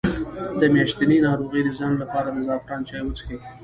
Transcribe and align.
د 0.59 0.61
میاشتنۍ 0.73 1.17
ناروغۍ 1.25 1.61
د 1.63 1.69
ځنډ 1.79 1.95
لپاره 2.03 2.29
د 2.31 2.37
زعفران 2.47 2.81
چای 2.89 3.01
وڅښئ 3.03 3.37